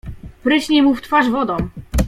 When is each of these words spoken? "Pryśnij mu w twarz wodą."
"Pryśnij 0.43 0.81
mu 0.81 0.95
w 0.95 1.01
twarz 1.01 1.29
wodą." 1.29 1.57